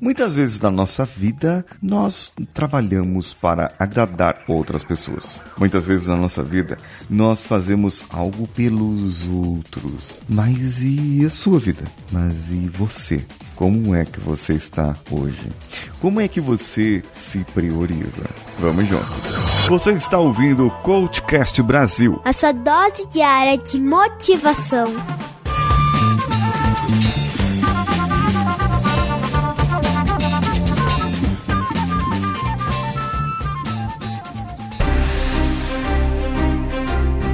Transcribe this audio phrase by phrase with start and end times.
[0.00, 5.38] Muitas vezes na nossa vida nós trabalhamos para agradar outras pessoas.
[5.58, 10.22] Muitas vezes na nossa vida nós fazemos algo pelos outros.
[10.26, 11.84] Mas e a sua vida?
[12.10, 13.26] Mas e você?
[13.54, 15.52] Como é que você está hoje?
[16.00, 18.24] Como é que você se prioriza?
[18.58, 19.66] Vamos juntos.
[19.68, 22.18] Você está ouvindo o Coachcast Brasil.
[22.24, 24.86] A sua dose diária de motivação.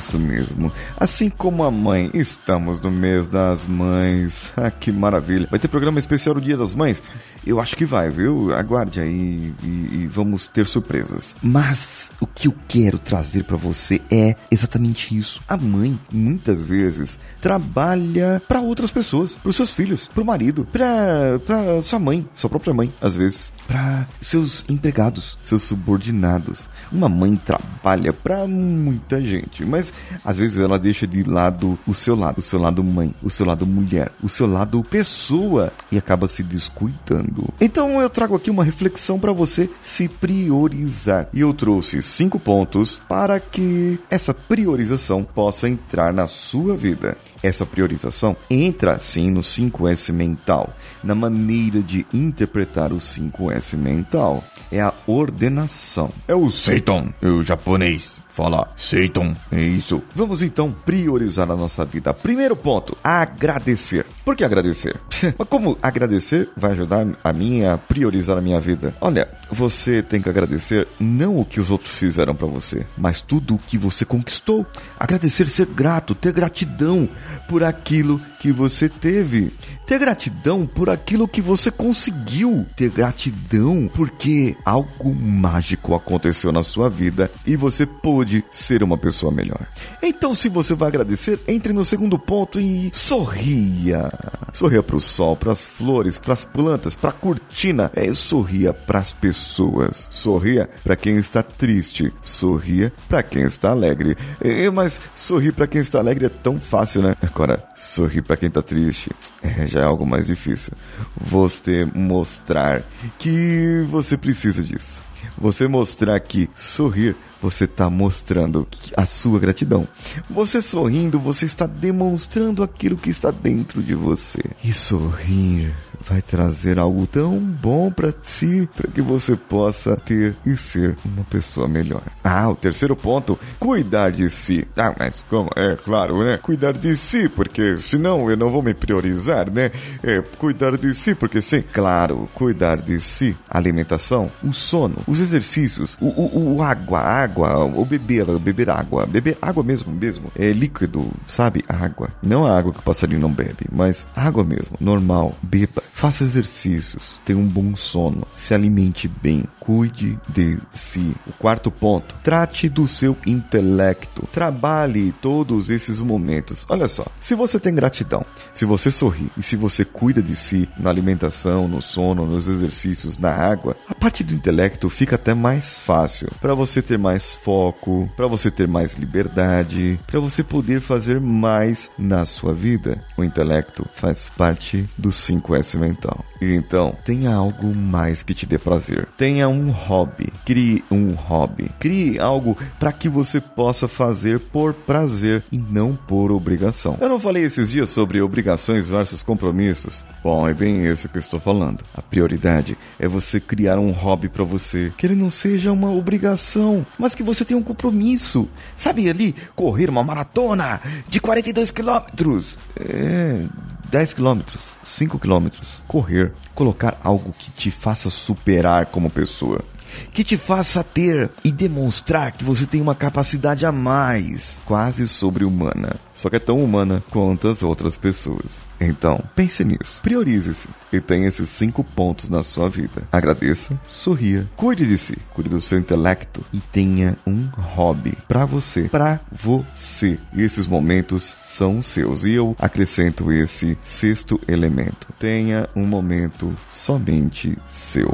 [0.00, 0.72] Isso mesmo.
[0.96, 4.50] Assim como a mãe, estamos no mês das mães.
[4.60, 5.48] Ah, que maravilha.
[5.50, 7.02] Vai ter programa especial do Dia das Mães?
[7.46, 8.54] Eu acho que vai, viu?
[8.54, 11.34] Aguarde aí e, e vamos ter surpresas.
[11.42, 15.40] Mas o que eu quero trazer para você é exatamente isso.
[15.48, 21.80] A mãe, muitas vezes, trabalha para outras pessoas, para seus filhos, para o marido, para
[21.82, 26.68] sua mãe, sua própria mãe, às vezes, para seus empregados, seus subordinados.
[26.92, 29.89] Uma mãe trabalha para muita gente, mas
[30.24, 33.46] às vezes ela deixa de lado o seu lado, o seu lado mãe, o seu
[33.46, 37.52] lado mulher, o seu lado pessoa e acaba se descuidando.
[37.60, 41.28] Então eu trago aqui uma reflexão para você se priorizar.
[41.32, 47.16] E eu trouxe cinco pontos para que essa priorização possa entrar na sua vida.
[47.42, 54.44] Essa priorização entra sim no 5S mental, na maneira de interpretar o 5S mental.
[54.70, 56.10] É a ordenação.
[56.28, 60.02] É o Seiton, o japonês fala Seiton, é isso.
[60.14, 62.14] Vamos então priorizar a nossa vida.
[62.14, 64.06] Primeiro ponto, agradecer.
[64.24, 64.98] Por que agradecer?
[65.38, 68.94] Mas como agradecer vai ajudar a mim a priorizar a minha vida?
[68.98, 73.56] Olha, você tem que agradecer não o que os outros fizeram para você, mas tudo
[73.56, 74.64] o que você conquistou.
[74.98, 77.08] Agradecer, ser grato, ter gratidão
[77.48, 79.52] por aquilo que você teve.
[79.86, 82.64] Ter gratidão por aquilo que você conseguiu.
[82.76, 89.32] Ter gratidão porque algo mágico aconteceu na sua vida e você pôde ser uma pessoa
[89.32, 89.66] melhor.
[90.02, 94.10] Então, se você vai agradecer, entre no segundo ponto e sorria.
[94.52, 97.90] Sorria para o sol, para as flores, para as plantas, para a cortina.
[97.94, 100.08] É, sorria para as pessoas.
[100.10, 102.12] Sorria para quem está triste.
[102.22, 104.16] Sorria para quem está alegre.
[104.40, 107.16] É, mas sorrir para quem está alegre é tão fácil, né?
[107.22, 109.10] Agora, sorrir para quem está triste
[109.42, 110.72] é, já é algo mais difícil.
[111.16, 112.84] Você mostrar
[113.18, 115.02] que você precisa disso.
[115.38, 119.88] Você mostrar que sorrir você está mostrando a sua gratidão.
[120.28, 124.42] Você sorrindo, você está demonstrando aquilo que está dentro de você.
[124.62, 130.56] E sorrir vai trazer algo tão bom para si, para que você possa ter e
[130.56, 132.02] ser uma pessoa melhor.
[132.24, 134.66] Ah, o terceiro ponto, cuidar de si.
[134.76, 135.50] Ah, mas como?
[135.54, 136.38] É claro, né?
[136.38, 139.70] Cuidar de si, porque senão eu não vou me priorizar, né?
[140.02, 141.62] É, cuidar de si, porque sim.
[141.72, 143.36] Claro, cuidar de si.
[143.48, 149.36] Alimentação, o sono, os exercícios, o, o, o água, água, o beber, beber água, beber
[149.42, 150.30] água mesmo, mesmo.
[150.36, 151.64] É líquido, sabe?
[151.68, 152.10] Água.
[152.22, 155.36] Não a água que o passarinho não bebe, mas água mesmo, normal.
[155.42, 155.82] Beba.
[155.92, 161.14] Faça exercícios, tenha um bom sono, se alimente bem, cuide de si.
[161.26, 164.26] O quarto ponto, trate do seu intelecto.
[164.32, 166.64] Trabalhe todos esses momentos.
[166.68, 168.24] Olha só, se você tem gratidão,
[168.54, 173.18] se você sorri e se você cuida de si na alimentação, no sono, nos exercícios,
[173.18, 178.06] na água, a parte do intelecto fica até mais fácil para você ter mais foco,
[178.14, 183.02] para você ter mais liberdade, para você poder fazer mais na sua vida.
[183.16, 186.22] O intelecto faz parte do 5S mental.
[186.38, 189.08] Então, tenha algo mais que te dê prazer.
[189.16, 190.30] Tenha um hobby.
[190.44, 191.70] Crie um hobby.
[191.80, 196.98] Crie algo para que você possa fazer por prazer e não por obrigação.
[197.00, 200.04] Eu não falei esses dias sobre obrigações versus compromissos.
[200.22, 201.84] Bom, é bem isso que eu estou falando.
[201.94, 206.86] A prioridade é você criar um hobby para você, que ele não seja uma obrigação,
[206.98, 208.48] mas que você tenha um compromisso.
[208.76, 212.58] Sabe ali, correr uma maratona de 42 quilômetros.
[212.76, 213.44] É,
[213.90, 215.82] 10 quilômetros, 5 quilômetros.
[215.88, 219.64] Correr, colocar algo que te faça superar como pessoa
[220.12, 225.96] que te faça ter e demonstrar que você tem uma capacidade a mais, quase sobre-humana.
[226.14, 228.60] Só que é tão humana quanto as outras pessoas.
[228.80, 230.02] Então, pense nisso.
[230.02, 233.02] Priorize-se e tenha esses cinco pontos na sua vida.
[233.12, 238.82] Agradeça, sorria, cuide de si, cuide do seu intelecto e tenha um hobby para você,
[238.88, 240.18] para você.
[240.34, 242.24] E esses momentos são seus.
[242.24, 245.08] E eu acrescento esse sexto elemento.
[245.18, 248.10] Tenha um momento somente seu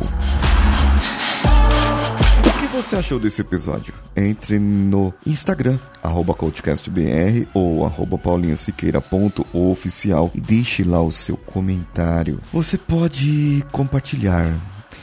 [2.76, 3.94] você achou desse episódio?
[4.14, 12.38] Entre no Instagram, arroba CoachCastBR ou arroba paulinhosiqueira.oficial e deixe lá o seu comentário.
[12.52, 14.54] Você pode compartilhar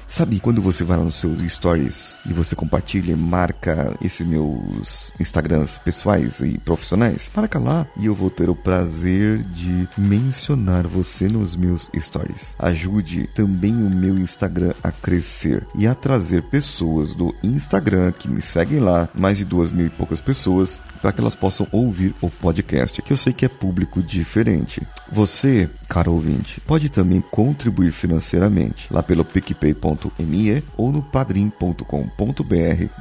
[0.08, 5.80] Sabe quando você vai lá nos seus stories e você compartilha marca esses meus Instagrams
[5.80, 7.32] pessoais e profissionais?
[7.36, 12.56] Marca lá e eu vou ter o prazer de mencionar você nos meus stories.
[12.60, 18.42] Ajude também o meu Instagram a crescer e a trazer pessoas do Instagram que me
[18.42, 22.30] seguem lá, mais de duas mil e poucas pessoas, para que elas possam ouvir o
[22.30, 24.82] podcast, que eu sei que é público diferente.
[25.12, 29.83] Você, caro ouvinte, pode também contribuir financeiramente lá pelo picpay.com
[30.20, 31.84] me ou no padrim.com.br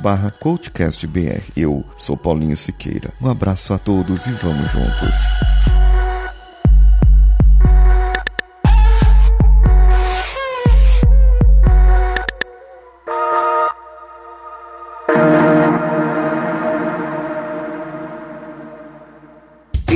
[0.03, 1.43] barra coachcastbr.
[1.57, 3.13] Eu sou Paulinho Siqueira.
[3.21, 5.15] Um abraço a todos e vamos juntos.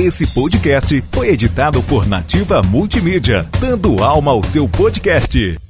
[0.07, 5.66] Esse podcast foi editado por Nativa Multimídia, dando alma ao seu podcast.